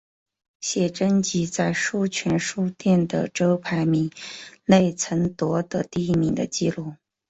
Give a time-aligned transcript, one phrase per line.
[0.61, 4.09] 写真集在书泉书店的周排名
[4.65, 6.95] 内曾夺得第一名的纪录。